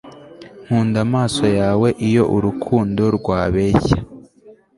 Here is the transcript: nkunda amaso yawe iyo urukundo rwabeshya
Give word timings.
nkunda 0.63 0.97
amaso 1.07 1.45
yawe 1.59 1.89
iyo 2.07 2.23
urukundo 2.35 3.03
rwabeshya 3.17 3.99